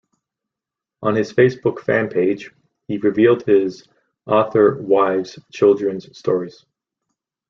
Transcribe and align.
On 1.03 1.13
his 1.13 1.31
Facebook 1.31 1.77
fan 1.81 2.09
page, 2.09 2.51
he 2.87 2.97
revealed 2.97 3.43
his 3.45 3.87
author 4.25 4.81
wife's 4.81 5.37
children's 5.53 6.09
stories. 6.17 6.65